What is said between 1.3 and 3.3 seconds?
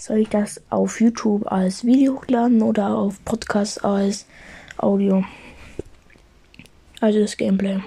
als Video hochladen oder auf